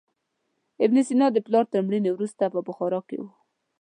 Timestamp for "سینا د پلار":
1.07-1.65